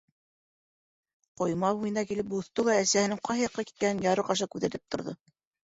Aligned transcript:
Ҡойма 1.41 1.59
буйына 1.83 2.05
килеп 2.13 2.33
боҫто 2.33 2.67
ла 2.71 2.79
әсәһенең 2.87 3.23
ҡайһы 3.31 3.47
яҡҡа 3.47 3.69
киткәнен 3.71 4.05
ярыҡ 4.11 4.35
аша 4.39 4.51
күҙәтеп 4.59 4.89
торҙо. 4.93 5.19